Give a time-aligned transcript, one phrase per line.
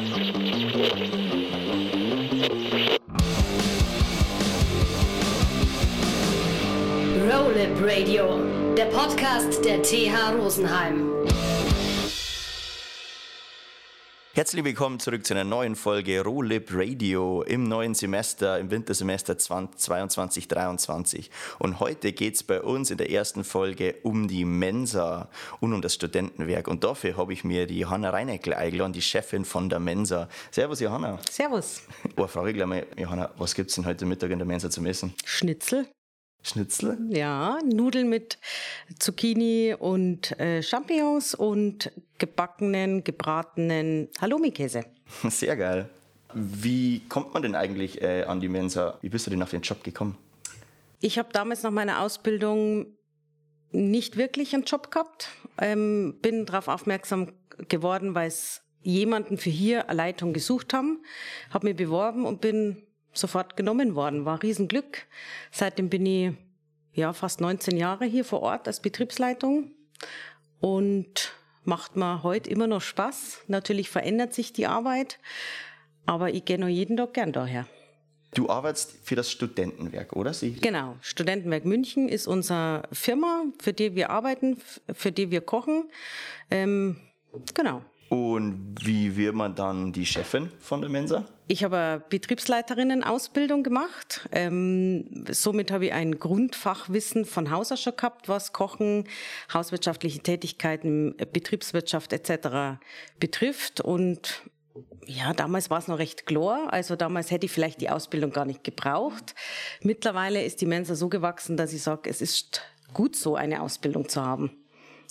[0.00, 0.06] Roll
[7.82, 8.40] Radio,
[8.76, 11.09] der Podcast der TH Rosenheim.
[14.40, 21.28] Herzlich willkommen zurück zu einer neuen Folge Rohlip Radio im neuen Semester, im Wintersemester 2022-23.
[21.58, 25.28] Und heute geht es bei uns in der ersten Folge um die Mensa
[25.60, 26.68] und um das Studentenwerk.
[26.68, 30.26] Und dafür habe ich mir die Johanna Reineckel eingeladen, die Chefin von der Mensa.
[30.50, 31.18] Servus, Johanna.
[31.30, 31.82] Servus.
[32.16, 34.70] Oh, frage ich gleich mal, Johanna, was gibt es denn heute Mittag in der Mensa
[34.70, 35.12] zum Essen?
[35.22, 35.86] Schnitzel.
[36.42, 36.98] Schnitzel?
[37.10, 38.38] Ja, Nudeln mit
[38.98, 44.84] Zucchini und äh, Champignons und gebackenen, gebratenen Halloumi-Käse.
[45.28, 45.88] Sehr geil.
[46.32, 48.98] Wie kommt man denn eigentlich äh, an die Mensa?
[49.00, 50.16] Wie bist du denn auf den Job gekommen?
[51.00, 52.86] Ich habe damals nach meiner Ausbildung
[53.72, 55.28] nicht wirklich einen Job gehabt.
[55.58, 57.32] Ähm, bin darauf aufmerksam
[57.68, 61.02] geworden, weil es jemanden für hier eine Leitung gesucht haben.
[61.50, 64.24] Habe mich beworben und bin sofort genommen worden.
[64.24, 65.06] War Riesenglück.
[65.50, 66.32] Seitdem bin ich
[66.92, 69.70] ja fast 19 Jahre hier vor Ort als Betriebsleitung
[70.60, 71.32] und
[71.64, 73.42] macht mir heute immer noch Spaß.
[73.48, 75.18] Natürlich verändert sich die Arbeit,
[76.06, 77.66] aber ich gehe noch jeden Tag gern daher.
[78.34, 80.32] Du arbeitest für das Studentenwerk, oder?
[80.32, 80.52] Sie?
[80.52, 80.96] Genau.
[81.00, 84.58] Studentenwerk München ist unsere Firma, für die wir arbeiten,
[84.92, 85.90] für die wir kochen.
[86.50, 86.96] Ähm,
[87.54, 87.82] genau.
[88.10, 91.26] Und wie wird man dann die Chefin von der Mensa?
[91.46, 94.28] Ich habe Betriebsleiterinnen-Ausbildung gemacht.
[94.32, 99.04] Ähm, somit habe ich ein Grundfachwissen von Haus aus schon gehabt, was Kochen,
[99.54, 102.80] hauswirtschaftliche Tätigkeiten, Betriebswirtschaft etc.
[103.20, 103.80] betrifft.
[103.80, 104.42] Und
[105.06, 106.72] ja, damals war es noch recht klar.
[106.72, 109.36] Also damals hätte ich vielleicht die Ausbildung gar nicht gebraucht.
[109.82, 114.08] Mittlerweile ist die Mensa so gewachsen, dass ich sage, es ist gut so, eine Ausbildung
[114.08, 114.50] zu haben.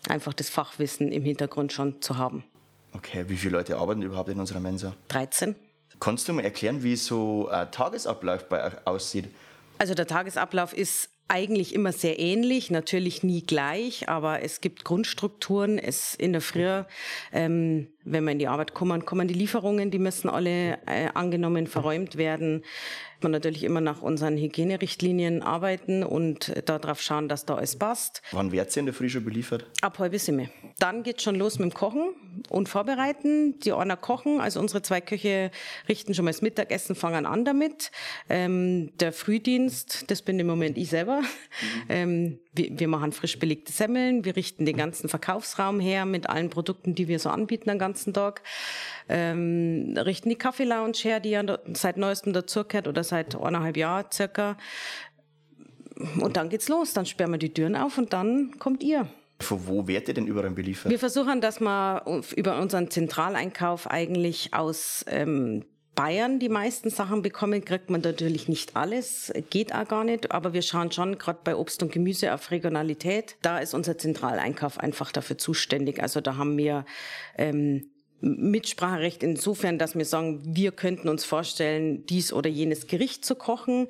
[0.09, 2.43] Einfach das Fachwissen im Hintergrund schon zu haben.
[2.93, 4.95] Okay, wie viele Leute arbeiten überhaupt in unserer Mensa?
[5.09, 5.55] 13.
[5.99, 9.25] Kannst du mal erklären, wie so ein Tagesablauf bei euch aussieht?
[9.77, 15.77] Also der Tagesablauf ist eigentlich immer sehr ähnlich, natürlich nie gleich, aber es gibt Grundstrukturen.
[15.77, 16.83] Es in der Früh,
[17.31, 21.67] ähm, wenn wir in die Arbeit kommen, kommen die Lieferungen, die müssen alle äh, angenommen,
[21.67, 22.63] verräumt werden.
[23.21, 28.21] Man natürlich immer nach unseren Hygienerichtlinien arbeiten und darauf schauen, dass da alles passt.
[28.31, 29.65] Wann wird sie in der Früh schon beliefert?
[29.81, 30.49] Ab halb sieben.
[30.79, 32.13] Dann geht schon los mit dem Kochen
[32.49, 33.59] und Vorbereiten.
[33.59, 35.51] Die einer kochen, also unsere zwei Köche
[35.89, 37.91] richten schon mal das Mittagessen, fangen an damit.
[38.29, 41.19] Ähm, der Frühdienst, das bin im Moment ich selber.
[41.19, 41.85] Mhm.
[41.89, 46.49] Ähm, wir, wir, machen frisch belegte Semmeln, wir richten den ganzen Verkaufsraum her mit allen
[46.49, 48.41] Produkten, die wir so anbieten den ganzen Tag.
[49.07, 51.43] Ähm, richten die Kaffee-Lounge her, die ja
[51.73, 54.57] seit neuestem dazugehört oder seit eineinhalb Jahren circa.
[56.19, 56.93] Und dann geht's los.
[56.93, 59.07] Dann sperren wir die Türen auf und dann kommt ihr.
[59.41, 60.91] Von wo werdet ihr denn überall beliefert?
[60.91, 62.03] Wir versuchen, dass wir
[62.35, 65.65] über unseren Zentraleinkauf eigentlich aus ähm,
[65.99, 70.53] Bayern die meisten Sachen bekommen, kriegt man natürlich nicht alles, geht auch gar nicht, aber
[70.53, 73.35] wir schauen schon gerade bei Obst und Gemüse auf Regionalität.
[73.41, 76.01] Da ist unser Zentraleinkauf einfach dafür zuständig.
[76.01, 76.85] Also da haben wir
[77.37, 77.89] ähm,
[78.21, 83.89] Mitspracherecht insofern, dass wir sagen, wir könnten uns vorstellen, dies oder jenes Gericht zu kochen,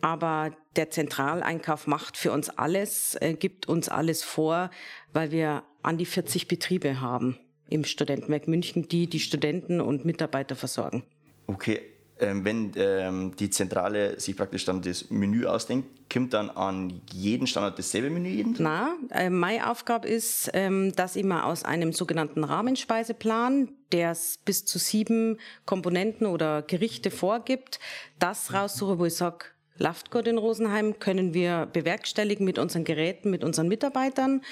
[0.00, 4.70] aber der Zentraleinkauf macht für uns alles, äh, gibt uns alles vor,
[5.12, 7.38] weil wir an die 40 Betriebe haben
[7.68, 11.04] im Studentenwerk München, die die Studenten und Mitarbeiter versorgen.
[11.50, 11.80] Okay,
[12.20, 17.46] ähm, wenn ähm, die Zentrale sich praktisch dann das Menü ausdenkt, kommt dann an jeden
[17.46, 21.92] Standort dasselbe Menü jeden Na, äh, meine Aufgabe ist, ähm, dass ich mal aus einem
[21.92, 27.80] sogenannten Rahmenspeiseplan, der bis zu sieben Komponenten oder Gerichte vorgibt,
[28.18, 29.46] das raussuche, wo ich sage,
[29.80, 34.42] Laftgott in Rosenheim können wir bewerkstelligen mit unseren Geräten, mit unseren Mitarbeitern.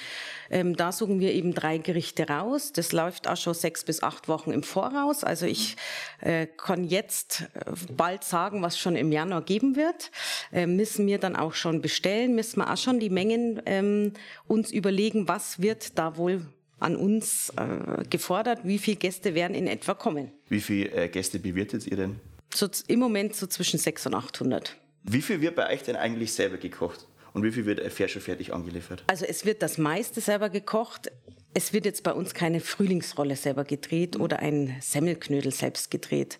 [0.50, 2.72] Ähm, da suchen wir eben drei Gerichte raus.
[2.72, 5.24] Das läuft auch schon sechs bis acht Wochen im Voraus.
[5.24, 5.76] Also ich
[6.22, 10.10] äh, kann jetzt äh, bald sagen, was schon im Januar geben wird.
[10.50, 14.14] Äh, müssen wir dann auch schon bestellen, müssen wir auch schon die Mengen ähm,
[14.46, 16.40] uns überlegen, was wird da wohl
[16.80, 20.32] an uns äh, gefordert, wie viele Gäste werden in etwa kommen.
[20.48, 22.20] Wie viele äh, Gäste bewirtet ihr denn?
[22.54, 24.76] So, Im Moment so zwischen 600 und 800.
[25.10, 27.06] Wie viel wird bei euch denn eigentlich selber gekocht?
[27.32, 29.04] Und wie viel wird fair schon fertig angeliefert?
[29.06, 31.10] Also es wird das meiste selber gekocht.
[31.54, 36.38] Es wird jetzt bei uns keine Frühlingsrolle selber gedreht oder ein Semmelknödel selbst gedreht.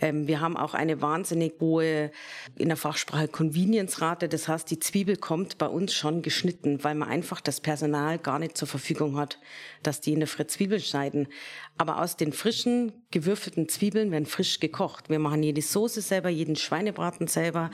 [0.00, 2.10] Ähm, wir haben auch eine wahnsinnig hohe,
[2.56, 4.28] in der Fachsprache Convenience-Rate.
[4.28, 8.38] Das heißt, die Zwiebel kommt bei uns schon geschnitten, weil man einfach das Personal gar
[8.38, 9.38] nicht zur Verfügung hat,
[9.82, 11.28] dass die in der Früh Zwiebeln schneiden.
[11.76, 15.10] Aber aus den frischen, gewürfelten Zwiebeln werden frisch gekocht.
[15.10, 17.70] Wir machen jede Soße selber, jeden Schweinebraten selber.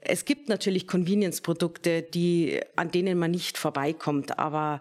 [0.00, 4.80] Es gibt natürlich Convenience-Produkte, die, an denen man nicht vorbeikommt, aber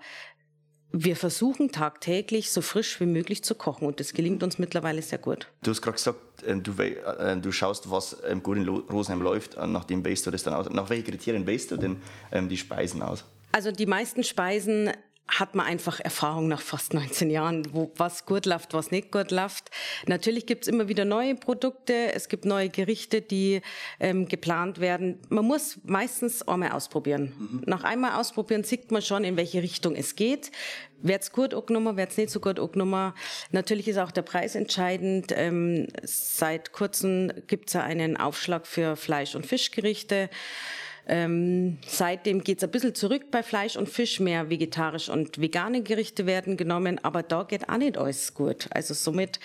[0.97, 5.17] wir versuchen tagtäglich so frisch wie möglich zu kochen und das gelingt uns mittlerweile sehr
[5.17, 5.47] gut.
[5.61, 9.67] Du hast gerade gesagt, ähm, du, äh, du, schaust, was gut in Rosenheim läuft, äh,
[9.67, 10.69] nachdem based du das dann aus.
[10.69, 11.97] Nach welchen Kriterien based du denn
[12.31, 13.25] ähm, die Speisen aus?
[13.51, 14.91] Also die meisten Speisen
[15.27, 19.31] hat man einfach Erfahrung nach fast 19 Jahren, wo was gut läuft, was nicht gut
[19.31, 19.71] läuft.
[20.05, 23.61] Natürlich gibt's immer wieder neue Produkte, es gibt neue Gerichte, die
[23.99, 25.19] ähm, geplant werden.
[25.29, 27.33] Man muss meistens einmal ausprobieren.
[27.37, 27.63] Mhm.
[27.65, 30.51] Nach einmal ausprobieren sieht man schon, in welche Richtung es geht.
[31.01, 33.13] Wird's gut angenommen, wird's nicht so gut angenommen.
[33.51, 35.33] Natürlich ist auch der Preis entscheidend.
[35.35, 40.29] Ähm, seit kurzem gibt's ja einen Aufschlag für Fleisch- und Fischgerichte.
[41.07, 44.19] Ähm, seitdem geht's ein bisschen zurück bei Fleisch und Fisch.
[44.19, 48.67] Mehr vegetarisch und vegane Gerichte werden genommen, aber da geht auch nicht alles gut.
[48.71, 49.39] Also somit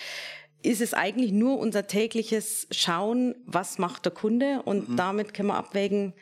[0.63, 4.95] ist es eigentlich nur unser tägliches Schauen, was macht der Kunde und mhm.
[4.95, 6.13] damit können wir abwägen,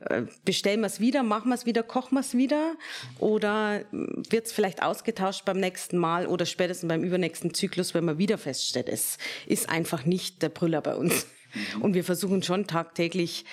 [0.00, 2.74] äh, bestellen wir es wieder, machen wir es wieder, kochen wir es wieder
[3.18, 8.18] oder wird es vielleicht ausgetauscht beim nächsten Mal oder spätestens beim übernächsten Zyklus, wenn man
[8.18, 11.26] wieder feststellt, es ist einfach nicht der Brüller bei uns.
[11.76, 11.82] Mhm.
[11.82, 13.44] Und wir versuchen schon tagtäglich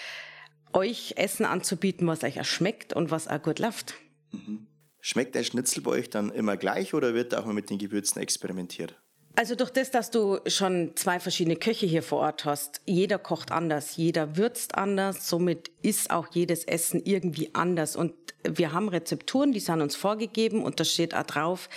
[0.74, 3.96] euch Essen anzubieten, was euch auch schmeckt und was auch gut läuft.
[4.32, 4.68] Mhm.
[5.00, 8.22] Schmeckt ein Schnitzel bei euch dann immer gleich oder wird auch mal mit den Gewürzen
[8.22, 8.96] experimentiert?
[9.36, 13.52] Also durch das, dass du schon zwei verschiedene Köche hier vor Ort hast, jeder kocht
[13.52, 17.96] anders, jeder würzt anders, somit ist auch jedes Essen irgendwie anders.
[17.96, 18.14] Und
[18.44, 21.70] wir haben Rezepturen, die sind uns vorgegeben und da steht auch drauf,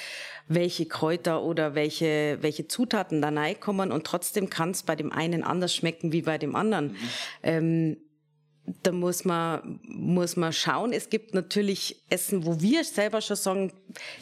[0.49, 5.43] welche Kräuter oder welche, welche Zutaten da reinkommen und trotzdem kann es bei dem einen
[5.45, 6.89] anders schmecken wie bei dem anderen.
[6.89, 6.99] Mhm.
[7.43, 7.97] Ähm,
[8.83, 10.93] da muss man, muss man schauen.
[10.93, 13.73] Es gibt natürlich Essen, wo wir selber schon sagen,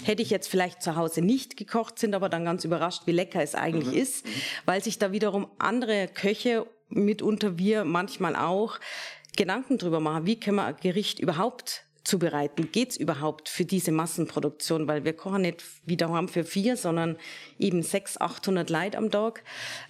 [0.04, 3.42] hätte ich jetzt vielleicht zu Hause nicht gekocht, sind aber dann ganz überrascht, wie lecker
[3.42, 4.02] es eigentlich mhm.
[4.02, 4.26] ist,
[4.64, 8.78] weil sich da wiederum andere Köche, mitunter wir manchmal auch,
[9.36, 12.70] Gedanken drüber machen, wie können wir ein Gericht überhaupt zubereiten?
[12.72, 14.88] Geht's überhaupt für diese Massenproduktion?
[14.88, 17.16] Weil wir kochen nicht wieder haben für vier, sondern
[17.58, 19.42] eben sechs, achthundert Leid am Tag.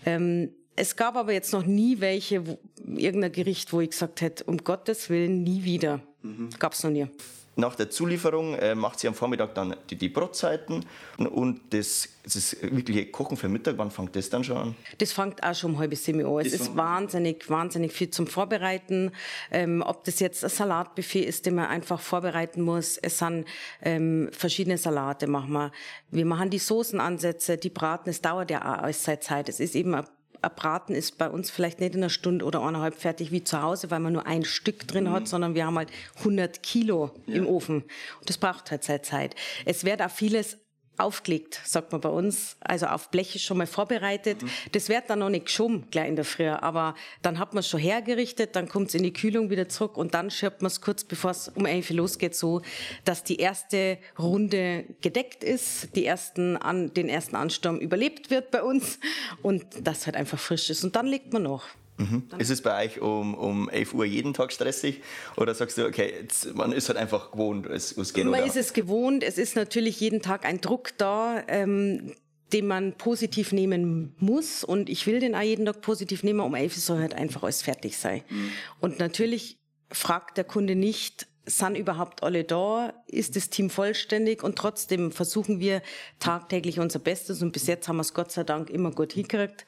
[0.04, 2.58] Ähm, es gab aber jetzt noch nie welche, wo,
[2.96, 6.00] irgendein Gericht, wo ich gesagt hätte, um Gottes Willen nie wieder.
[6.22, 6.50] Mhm.
[6.58, 7.06] Gab es noch nie.
[7.54, 10.86] Nach der Zulieferung äh, macht sie am Vormittag dann die, die Brotzeiten
[11.18, 14.76] und das, das wirkliche Kochen für Mittag, wann fängt das dann schon an?
[14.96, 16.40] Das fängt auch schon um halb sieben Uhr.
[16.40, 19.12] Es ist wahnsinnig, wahnsinnig viel zum Vorbereiten.
[19.50, 22.96] Ähm, ob das jetzt ein Salatbuffet ist, den man einfach vorbereiten muss.
[22.96, 23.44] Es sind
[23.82, 25.72] ähm, verschiedene Salate machen wir.
[26.10, 28.08] Wir machen die Soßenansätze, die Braten.
[28.08, 29.50] Es dauert ja auch alles seit Zeit.
[29.50, 30.06] Es ist eben ein
[30.48, 33.90] Braten ist bei uns vielleicht nicht in einer Stunde oder eineinhalb fertig wie zu Hause,
[33.90, 35.12] weil man nur ein Stück drin mhm.
[35.12, 37.36] hat, sondern wir haben halt 100 Kilo ja.
[37.36, 37.82] im Ofen.
[37.82, 39.34] Und das braucht halt seine Zeit.
[39.64, 40.58] Es wird auch vieles
[40.98, 44.42] aufgelegt, sagt man bei uns, also auf Bleche schon mal vorbereitet.
[44.42, 44.50] Mhm.
[44.72, 47.68] Das wird dann noch nicht geschoben, gleich in der Früh, aber dann hat man es
[47.68, 50.80] schon hergerichtet, dann kommt es in die Kühlung wieder zurück und dann schirbt man es
[50.80, 52.62] kurz, bevor es um 11 Uhr losgeht, so,
[53.04, 58.62] dass die erste Runde gedeckt ist, die ersten an, den ersten Ansturm überlebt wird bei
[58.62, 58.98] uns
[59.42, 60.84] und das halt einfach frisch ist.
[60.84, 61.64] Und dann legt man noch.
[61.98, 62.24] Mhm.
[62.38, 65.02] Ist es bei euch um, um 11 Uhr jeden Tag stressig
[65.36, 68.46] oder sagst du, okay, jetzt, man ist halt einfach gewohnt, es, es geht Man oder?
[68.46, 72.14] ist es gewohnt, es ist natürlich jeden Tag ein Druck da, ähm,
[72.52, 76.54] den man positiv nehmen muss und ich will den auch jeden Tag positiv nehmen, um
[76.54, 78.22] 11 Uhr soll halt einfach alles fertig sein.
[78.28, 78.50] Mhm.
[78.80, 79.58] Und natürlich
[79.90, 82.94] fragt der Kunde nicht, sind überhaupt alle da?
[83.06, 84.42] Ist das Team vollständig?
[84.42, 85.82] Und trotzdem versuchen wir
[86.20, 89.66] tagtäglich unser Bestes und bis jetzt haben wir es Gott sei Dank immer gut hingekriegt.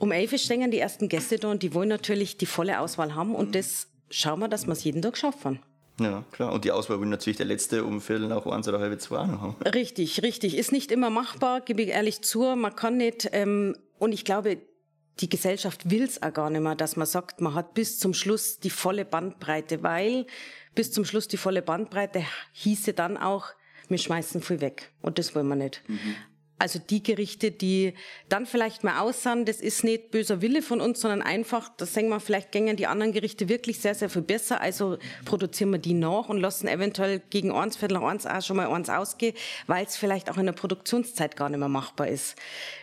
[0.00, 3.34] Um elf stehen die ersten Gäste da und die wollen natürlich die volle Auswahl haben
[3.34, 5.60] und das schauen wir, dass wir es jeden Tag schaffen.
[6.00, 6.52] Ja, klar.
[6.54, 9.42] Und die Auswahl will natürlich der Letzte um Viertel nach eins oder halb zwei noch
[9.42, 9.56] haben.
[9.62, 10.56] Richtig, richtig.
[10.56, 12.40] Ist nicht immer machbar, gebe ich ehrlich zu.
[12.56, 14.56] Man kann nicht, ähm, und ich glaube,
[15.18, 18.14] die Gesellschaft will es auch gar nicht mehr, dass man sagt, man hat bis zum
[18.14, 20.26] Schluss die volle Bandbreite, weil
[20.74, 23.48] bis zum Schluss die volle Bandbreite hieße dann auch,
[23.90, 24.92] wir schmeißen viel weg.
[25.02, 25.82] Und das wollen wir nicht.
[25.86, 26.16] Mhm.
[26.60, 27.94] Also die Gerichte, die
[28.28, 32.10] dann vielleicht mal aussahen, das ist nicht böser Wille von uns, sondern einfach, das sagen
[32.10, 34.60] wir, vielleicht gängen die anderen Gerichte wirklich sehr, sehr viel besser.
[34.60, 38.70] Also produzieren wir die nach und lassen eventuell gegen eins, Viertel eins auch schon mal
[38.70, 39.34] eins ausgehen,
[39.68, 42.36] weil es vielleicht auch in der Produktionszeit gar nicht mehr machbar ist.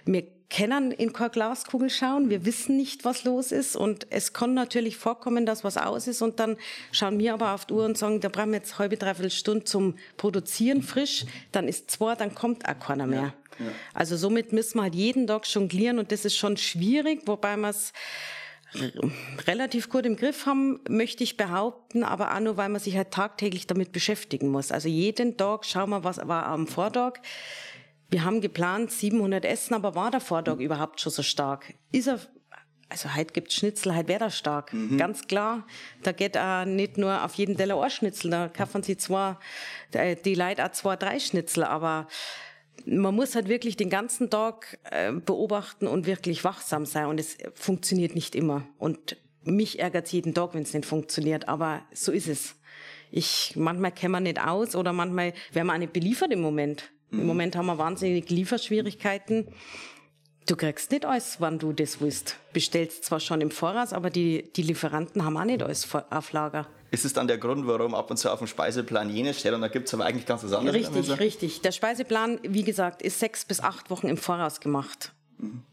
[0.06, 2.30] Wir können in keine Glaskugel schauen.
[2.30, 3.76] Wir wissen nicht, was los ist.
[3.76, 6.22] Und es kann natürlich vorkommen, dass was aus ist.
[6.22, 6.58] Und dann
[6.92, 9.66] schauen wir aber auf die Uhr und sagen, da brauchen wir jetzt halbe, dreiviertel Stunde
[9.66, 11.26] zum Produzieren frisch.
[11.52, 13.34] Dann ist zwei, dann kommt auch keiner mehr.
[13.60, 13.72] Ja, ja.
[13.94, 16.00] Also somit müssen wir halt jeden Tag jonglieren.
[16.00, 17.92] Und das ist schon schwierig, wobei wir es
[19.48, 23.12] relativ gut im Griff haben, möchte ich behaupten, aber auch nur, weil man sich halt
[23.12, 24.72] tagtäglich damit beschäftigen muss.
[24.72, 27.20] Also jeden Tag schauen wir, was war am Vortag.
[28.10, 31.74] Wir haben geplant 700 Essen, aber war der Vortag überhaupt schon so stark?
[31.92, 32.20] Ist er
[32.90, 34.74] also heute gibt's Schnitzel, heute wäre das stark.
[34.74, 34.98] Mhm.
[34.98, 35.66] Ganz klar.
[36.04, 39.40] Da geht auch nicht nur auf jeden Teller ein Schnitzel, da kaufen sie zwar,
[39.92, 42.08] äh, die Leute auch zwei, drei Schnitzel, aber
[42.86, 47.38] man muss halt wirklich den ganzen Tag äh, beobachten und wirklich wachsam sein und es
[47.56, 48.64] funktioniert nicht immer.
[48.78, 52.56] Und mich ärgert jeden Tag, wenn es nicht funktioniert, aber so ist es.
[53.10, 56.92] Ich, manchmal käme man nicht aus oder manchmal werden wir auch nicht beliefert im Moment.
[57.10, 57.20] Mhm.
[57.22, 59.48] Im Moment haben wir wahnsinnige Lieferschwierigkeiten.
[60.48, 62.38] Du kriegst nicht alles, wann du das willst.
[62.54, 66.68] Bestellst zwar schon im Voraus, aber die, die Lieferanten haben auch nicht alles auf Lager.
[66.90, 69.60] Ist es dann der Grund, warum ab und zu auf dem Speiseplan jenes steht und
[69.60, 70.94] da gibt es aber eigentlich ganz was anderes?
[70.94, 71.62] Richtig, richtig.
[71.62, 75.12] Der Speiseplan, wie gesagt, ist sechs bis acht Wochen im Voraus gemacht.
[75.38, 75.64] Mhm.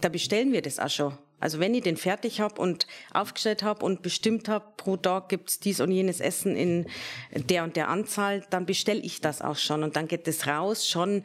[0.00, 1.18] Da bestellen wir das auch schon.
[1.44, 5.60] Also wenn ich den fertig habe und aufgestellt habe und bestimmt habe, pro Tag gibt's
[5.60, 6.86] dies und jenes Essen in
[7.34, 9.82] der und der Anzahl, dann bestelle ich das auch schon.
[9.82, 11.22] Und dann geht das raus schon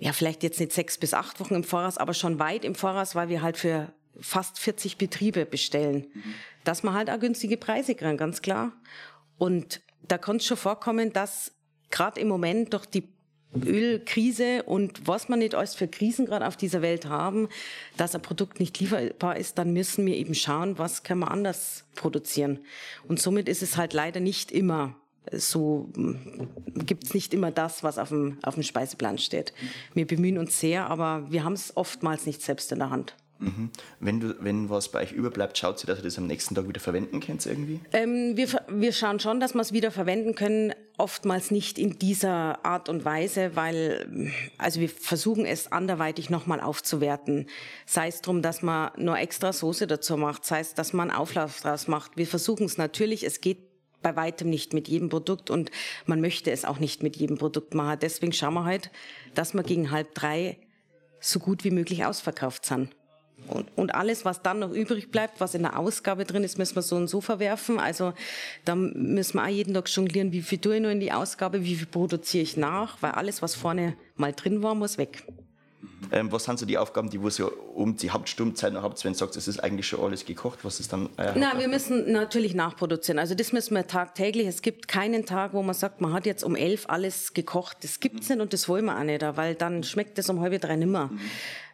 [0.00, 3.14] ja, vielleicht jetzt nicht sechs bis acht Wochen im Voraus, aber schon weit im Voraus,
[3.14, 6.06] weil wir halt für fast 40 Betriebe bestellen.
[6.12, 6.34] Mhm.
[6.64, 8.72] Dass man halt auch günstige Preise kriegen, ganz klar.
[9.38, 11.52] Und da kann es schon vorkommen, dass
[11.90, 13.08] gerade im Moment durch die
[13.54, 17.48] Ölkrise und was man nicht alles für Krisen gerade auf dieser Welt haben,
[17.96, 21.84] dass ein Produkt nicht lieferbar ist, dann müssen wir eben schauen, was können wir anders
[21.94, 22.60] produzieren.
[23.08, 24.94] Und somit ist es halt leider nicht immer
[25.32, 25.90] so
[26.74, 29.52] gibt es nicht immer das, was auf dem, auf dem Speiseplan steht.
[29.94, 33.14] Wir bemühen uns sehr, aber wir haben es oftmals nicht selbst in der Hand.
[33.38, 33.70] Mhm.
[34.00, 36.66] Wenn, du, wenn was bei euch überbleibt, schaut ihr, dass ihr das am nächsten Tag
[36.66, 37.80] wieder verwenden könnt irgendwie?
[37.92, 42.64] Ähm, wir, wir schauen schon, dass wir es wieder verwenden können, oftmals nicht in dieser
[42.64, 47.46] Art und Weise, weil also wir versuchen es anderweitig nochmal aufzuwerten.
[47.86, 51.60] Sei es darum, dass man nur extra Soße dazu macht, sei es, dass man Auflauf
[51.60, 52.16] draus macht.
[52.16, 53.58] Wir versuchen es natürlich, es geht
[54.02, 55.70] bei weitem nicht mit jedem Produkt und
[56.06, 57.98] man möchte es auch nicht mit jedem Produkt machen.
[58.00, 58.90] Deswegen schauen wir halt,
[59.34, 60.58] dass wir gegen halb drei
[61.20, 62.90] so gut wie möglich ausverkauft sind.
[63.46, 66.74] Und, und alles, was dann noch übrig bleibt, was in der Ausgabe drin ist, müssen
[66.76, 67.78] wir so und so verwerfen.
[67.78, 68.12] Also
[68.64, 71.64] da müssen wir auch jeden Tag jonglieren, wie viel tue ich nur in die Ausgabe,
[71.64, 75.24] wie viel produziere ich nach, weil alles, was vorne mal drin war, muss weg.
[76.10, 79.18] Ähm, was sind so die Aufgaben, die ihr um die Hauptstummzeit noch habt, wenn du
[79.18, 81.08] sagst, es ist eigentlich schon alles gekocht, was ist dann?
[81.16, 83.18] Äh, Na, wir müssen natürlich nachproduzieren.
[83.18, 84.46] Also das müssen wir tagtäglich.
[84.46, 87.78] Es gibt keinen Tag, wo man sagt, man hat jetzt um elf alles gekocht.
[87.82, 90.60] Das gibt's nicht und das wollen wir auch nicht, weil dann schmeckt es um halb
[90.60, 91.06] drei nimmer.
[91.06, 91.20] Mhm.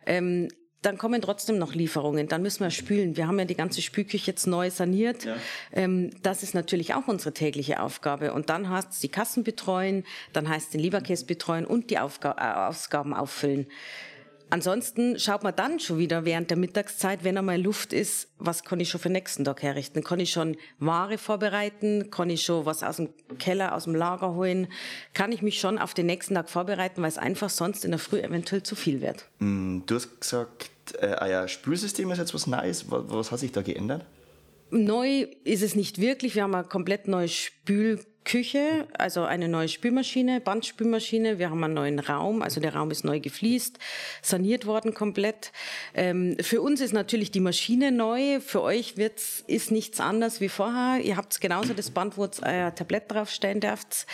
[0.07, 0.49] Ähm,
[0.85, 2.29] dann kommen trotzdem noch Lieferungen.
[2.29, 3.17] Dann müssen wir spülen.
[3.17, 5.25] Wir haben ja die ganze Spülküche jetzt neu saniert.
[5.25, 5.37] Ja.
[5.73, 8.33] Ähm, das ist natürlich auch unsere tägliche Aufgabe.
[8.33, 11.99] Und dann heißt es die Kassen betreuen, dann heißt es den Lieferkäse betreuen und die
[11.99, 13.67] Aufga äh, Ausgaben auffüllen.
[14.51, 18.79] Ansonsten schaut man dann schon wieder während der Mittagszeit, wenn einmal Luft ist, was kann
[18.79, 20.05] ich schon für den nächsten Tag herrichten?
[20.05, 22.11] Kann ich schon Ware vorbereiten?
[22.11, 24.69] Kann ich schon was aus dem Keller, aus dem Lager holen?
[25.13, 27.99] Kann ich mich schon auf den nächsten Tag vorbereiten, weil es einfach sonst in der
[27.99, 29.25] Früh eventuell zu viel wird?
[29.41, 32.91] Mm, du hast gesagt, äh, euer Spülsystem ist jetzt was Neues.
[32.91, 34.05] Was, was hat sich da geändert?
[34.71, 36.35] Neu ist es nicht wirklich.
[36.35, 41.39] Wir haben ein komplett neues Spül Küche, also eine neue Spülmaschine, Bandspülmaschine.
[41.39, 43.79] Wir haben einen neuen Raum, also der Raum ist neu gefliest,
[44.23, 45.53] saniert worden komplett.
[45.95, 48.41] Ähm, für uns ist natürlich die Maschine neu.
[48.41, 51.05] Für euch wird's, ist nichts anders wie vorher.
[51.05, 54.07] Ihr habt genauso das Band, wo ihr euer Tablett draufstellen dürft.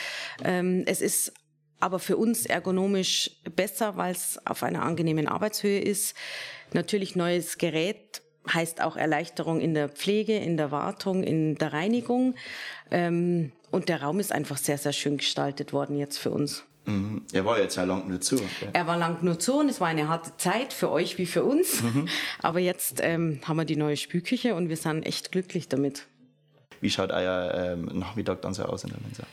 [0.44, 1.32] Ähm, es ist
[1.78, 6.14] aber für uns ergonomisch besser, weil es auf einer angenehmen Arbeitshöhe ist.
[6.72, 8.22] Natürlich neues Gerät
[8.52, 12.34] heißt auch Erleichterung in der Pflege, in der Wartung, in der Reinigung.
[12.90, 16.64] Ähm, und der Raum ist einfach sehr, sehr schön gestaltet worden jetzt für uns.
[16.86, 17.22] Mhm.
[17.32, 18.36] Er war jetzt ja lang nur zu.
[18.36, 18.70] Okay.
[18.72, 21.44] Er war lang nur zu und es war eine harte Zeit für euch wie für
[21.44, 21.82] uns.
[21.82, 22.08] Mhm.
[22.40, 26.06] Aber jetzt ähm, haben wir die neue Spülküche und wir sind echt glücklich damit.
[26.80, 29.24] Wie schaut euer ähm, Nachmittag dann so aus in der Mensa?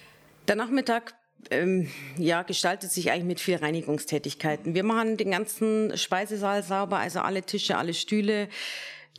[0.47, 1.15] Der Nachmittag
[1.51, 4.75] ähm, ja, gestaltet sich eigentlich mit viel Reinigungstätigkeiten.
[4.75, 8.49] Wir machen den ganzen Speisesaal sauber, also alle Tische, alle Stühle.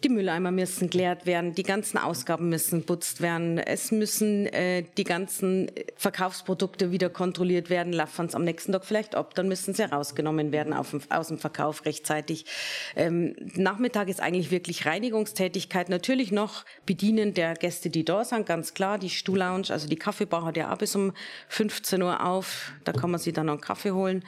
[0.04, 5.02] Die Mülleimer müssen geleert werden, die ganzen Ausgaben müssen putzt werden, es müssen äh, die
[5.02, 9.82] ganzen Verkaufsprodukte wieder kontrolliert werden, laufen es am nächsten Tag vielleicht ab, dann müssen sie
[9.82, 12.44] rausgenommen werden auf aus dem Verkauf rechtzeitig.
[12.94, 18.74] Ähm, Nachmittag ist eigentlich wirklich Reinigungstätigkeit, natürlich noch Bedienen der Gäste, die da sind, ganz
[18.74, 21.12] klar, die Stuhllounge, also die Kaffeebar hat ja auch bis um
[21.48, 24.24] 15 Uhr auf, da kann man sich dann noch einen Kaffee holen.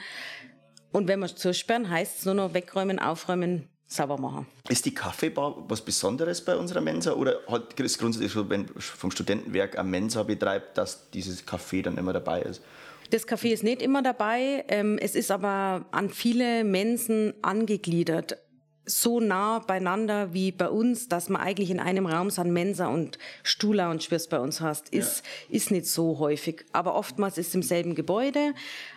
[0.91, 4.47] Und wenn wir zusperren, heißt es nur noch wegräumen, aufräumen, sauber machen.
[4.69, 9.11] Ist die Kaffeebar was Besonderes bei unserer Mensa oder hat es grundsätzlich so, wenn vom
[9.11, 12.61] Studentenwerk eine Mensa betreibt, dass dieses Kaffee dann immer dabei ist?
[13.09, 18.37] Das Café ist nicht immer dabei, ähm, es ist aber an viele Mensen angegliedert.
[18.85, 23.17] So nah beieinander wie bei uns, dass man eigentlich in einem Raum sind Mensa und
[23.43, 25.55] Stuhler und Schwirrs bei uns hast, ist, ja.
[25.57, 26.65] ist nicht so häufig.
[26.71, 28.53] Aber oftmals ist es im selben Gebäude,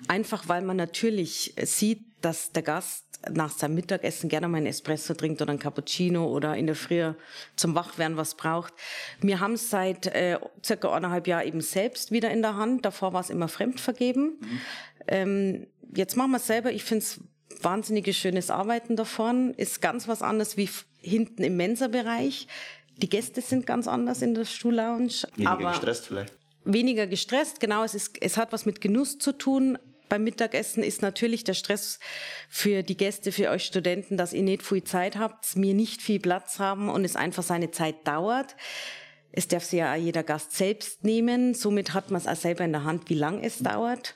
[0.07, 5.15] einfach weil man natürlich sieht, dass der Gast nach seinem Mittagessen gerne mal einen Espresso
[5.15, 7.13] trinkt oder einen Cappuccino oder in der Früh
[7.57, 8.75] zum Wachwerden was braucht.
[9.21, 12.85] Wir haben es seit äh, circa eineinhalb Jahren eben selbst wieder in der Hand.
[12.85, 14.39] Davor war es immer fremdvergeben.
[14.41, 14.61] Mhm.
[15.07, 16.73] Ähm, jetzt machen wir es selber.
[16.73, 17.21] Ich finde es
[17.63, 19.55] wahnsinniges schönes Arbeiten davon.
[19.55, 20.69] Ist ganz was anderes wie
[21.01, 22.49] hinten im Mensa-Bereich.
[22.97, 25.09] Die Gäste sind ganz anders in der Stuhllounge.
[25.37, 26.33] Weniger gestresst vielleicht.
[26.65, 27.85] Weniger gestresst, genau.
[27.85, 29.79] Es, ist, es hat was mit Genuss zu tun.
[30.15, 31.99] Beim Mittagessen ist natürlich der Stress
[32.49, 36.21] für die Gäste, für euch Studenten, dass ihr nicht viel Zeit habt, mir nicht viel
[36.21, 38.55] Platz haben und es einfach seine Zeit dauert.
[39.33, 41.55] Es darf sich ja auch jeder Gast selbst nehmen.
[41.55, 44.15] Somit hat man es auch selber in der Hand, wie lang es dauert.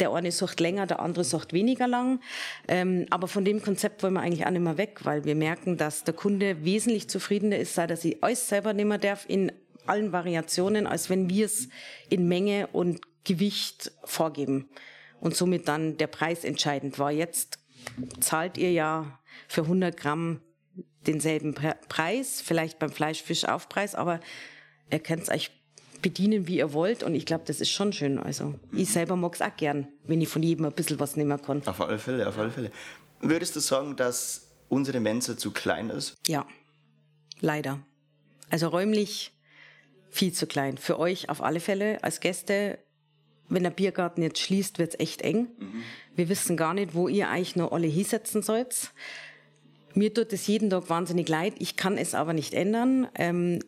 [0.00, 2.18] Der eine sucht länger, der andere sucht weniger lang.
[2.66, 5.76] Ähm, aber von dem Konzept wollen wir eigentlich auch nicht mehr weg, weil wir merken,
[5.76, 9.52] dass der Kunde wesentlich zufriedener ist, sei dass ich alles selber nehmen darf in
[9.86, 11.68] allen Variationen, als wenn wir es
[12.08, 14.68] in Menge und Gewicht vorgeben.
[15.22, 17.12] Und somit dann der Preis entscheidend war.
[17.12, 17.60] Jetzt
[18.18, 20.40] zahlt ihr ja für 100 Gramm
[21.06, 24.18] denselben Preis, vielleicht beim Fleischfischaufpreis, aber
[24.90, 25.52] ihr könnt es euch
[26.02, 27.04] bedienen, wie ihr wollt.
[27.04, 28.18] Und ich glaube, das ist schon schön.
[28.18, 31.40] Also ich selber mag es auch gern, wenn ich von jedem ein bisschen was nehmen
[31.40, 31.64] kann.
[31.66, 32.72] Auf alle Fälle, auf alle Fälle.
[33.20, 36.16] Würdest du sagen, dass unsere Mensa zu klein ist?
[36.26, 36.44] Ja,
[37.40, 37.78] leider.
[38.50, 39.32] Also räumlich
[40.10, 40.78] viel zu klein.
[40.78, 42.80] Für euch auf alle Fälle als Gäste.
[43.52, 45.48] Wenn der Biergarten jetzt schließt, wird es echt eng.
[45.58, 45.82] Mhm.
[46.16, 48.92] Wir wissen gar nicht, wo ihr eigentlich noch alle hinsetzen sollt.
[49.94, 51.54] Mir tut es jeden Tag wahnsinnig leid.
[51.58, 53.08] Ich kann es aber nicht ändern.
[53.14, 53.60] Ähm,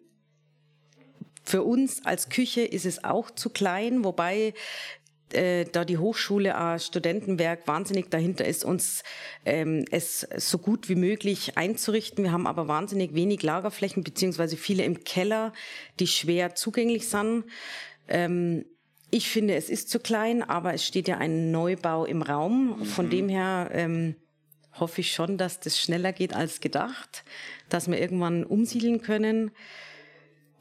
[1.44, 4.54] für uns als Küche ist es auch zu klein, wobei
[5.32, 9.02] äh, da die Hochschule äh, Studentenwerk wahnsinnig dahinter ist, uns
[9.44, 12.24] ähm, es so gut wie möglich einzurichten.
[12.24, 15.52] Wir haben aber wahnsinnig wenig Lagerflächen, beziehungsweise viele im Keller,
[16.00, 17.44] die schwer zugänglich sind.
[18.08, 18.64] Ähm,
[19.10, 22.84] ich finde, es ist zu klein, aber es steht ja ein Neubau im Raum.
[22.84, 23.10] Von mhm.
[23.10, 24.16] dem her ähm,
[24.72, 27.24] hoffe ich schon, dass das schneller geht als gedacht,
[27.68, 29.50] dass wir irgendwann umsiedeln können.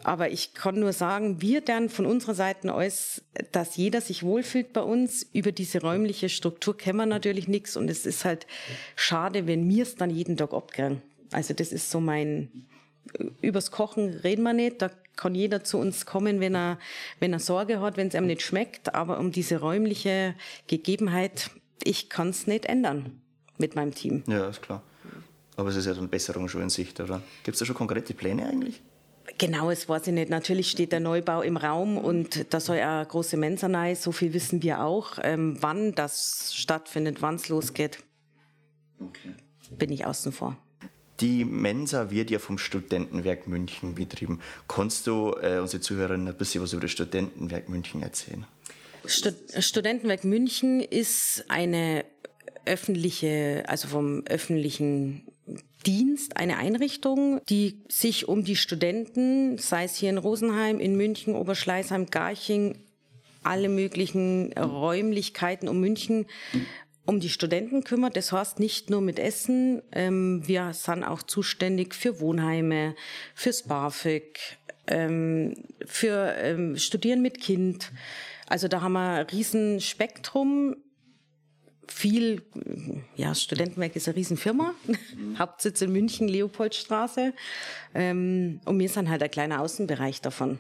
[0.04, 3.22] Aber ich kann nur sagen, wir dann von unserer Seite aus,
[3.54, 5.26] dass jeder sich wohlfühlt bei uns.
[5.32, 8.46] Über diese räumliche Struktur kennen wir natürlich nichts und es ist halt
[8.96, 11.02] schade, wenn wir es dann jeden Tag abkriegen.
[11.32, 12.66] Also das ist so mein,
[13.42, 16.80] übers Kochen reden wir nicht, da kann jeder zu uns kommen, wenn er,
[17.20, 20.36] wenn er Sorge hat, wenn es einem nicht schmeckt, aber um diese räumliche
[20.68, 21.52] Gegebenheit,
[21.84, 23.22] ich kann es nicht ändern
[23.58, 24.24] mit meinem Team.
[24.28, 24.82] Ja, ist klar.
[25.56, 27.22] Aber es ist ja dann Besserung schon in Sicht, oder?
[27.44, 28.82] Gibt es da schon konkrete Pläne eigentlich?
[29.38, 30.30] Genau, es weiß ich nicht.
[30.30, 33.96] Natürlich steht der Neubau im Raum und da soll eine große Mensa rein.
[33.96, 35.18] So viel wissen wir auch.
[35.22, 38.00] Ähm, wann das stattfindet, wann es losgeht,
[39.00, 39.34] okay.
[39.78, 40.58] bin ich außen vor.
[41.24, 44.42] Die Mensa wird ja vom Studentenwerk München betrieben.
[44.68, 48.46] Kannst du äh, unsere Zuhörerinnen ein bisschen was über das Studentenwerk München erzählen?
[49.06, 52.04] Stud Studentenwerk München ist eine
[52.66, 55.24] öffentliche, also vom öffentlichen
[55.86, 61.36] Dienst, eine Einrichtung, die sich um die Studenten, sei es hier in Rosenheim, in München,
[61.36, 62.80] Oberschleißheim, Garching,
[63.44, 66.26] alle möglichen Räumlichkeiten um München
[67.06, 68.16] um die Studenten kümmert.
[68.16, 69.82] Das heißt nicht nur mit Essen.
[69.92, 72.96] Ähm, wir sind auch zuständig für Wohnheime,
[73.36, 74.40] fürs BAföG,
[74.88, 77.92] ähm, für ähm, Studieren mit Kind.
[78.48, 80.76] Also da haben wir ein Riesenspektrum
[81.88, 82.42] viel,
[83.16, 84.74] ja, Studentenwerk ist eine Riesenfirma.
[85.40, 87.34] Hauptsitz in München, Leopoldstraße.
[87.94, 90.60] Ähm, und wir sind halt ein kleiner Außenbereich davon.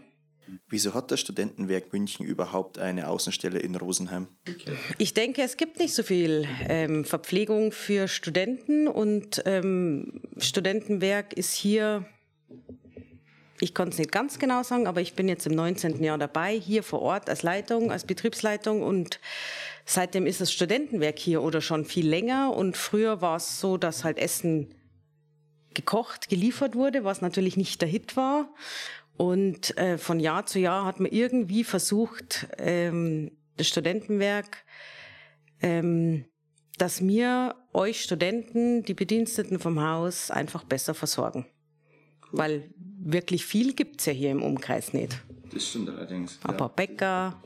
[0.69, 4.27] Wieso hat das Studentenwerk München überhaupt eine Außenstelle in Rosenheim?
[4.97, 11.53] Ich denke, es gibt nicht so viel ähm, Verpflegung für Studenten und ähm, Studentenwerk ist
[11.53, 12.06] hier,
[13.60, 16.03] ich kann es nicht ganz genau sagen, aber ich bin jetzt im 19.
[16.03, 19.19] Jahr dabei, hier vor Ort als Leitung, als Betriebsleitung und
[19.86, 24.03] Seitdem ist das Studentenwerk hier oder schon viel länger und früher war es so, dass
[24.03, 24.73] halt Essen
[25.73, 28.53] gekocht, geliefert wurde, was natürlich nicht der Hit war.
[29.15, 34.63] Und äh, von Jahr zu Jahr hat man irgendwie versucht, ähm, das Studentenwerk,
[35.62, 36.26] ähm,
[36.78, 41.45] dass wir euch Studenten, die Bediensteten vom Haus, einfach besser versorgen.
[42.32, 45.21] Weil wirklich viel gibt's ja hier im Umkreis nicht.
[45.54, 46.39] Das stimmt allerdings.
[46.43, 46.67] Aber ja.
[46.69, 47.38] Bäcker,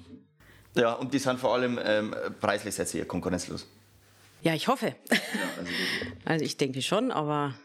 [0.78, 3.66] ja, und die sind vor allem ähm, preislich sehr, sehr konkurrenzlos.
[4.44, 4.88] Ja, ich hoffe.
[4.88, 5.18] Ja,
[5.58, 5.72] also,
[6.26, 7.56] also, ich denke schon, aber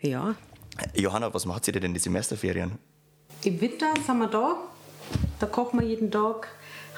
[0.00, 0.34] ja.
[0.94, 2.72] Johanna, was macht sie denn in die Semesterferien?
[3.44, 4.56] Im Winter sind wir da.
[5.38, 6.48] Da kochen wir jeden Tag,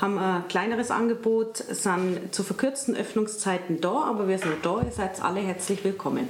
[0.00, 4.80] haben ein kleineres Angebot, sind zu verkürzten Öffnungszeiten da, aber wir sind da.
[4.80, 6.28] Ihr seid alle herzlich willkommen.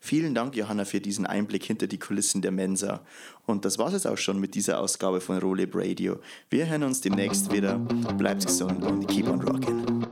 [0.00, 3.00] Vielen Dank, Johanna, für diesen Einblick hinter die Kulissen der Mensa.
[3.46, 6.18] Und das war es auch schon mit dieser Ausgabe von Rolib Radio.
[6.50, 7.78] Wir hören uns demnächst wieder.
[8.18, 10.06] Bleibt gesund und keep on rocking.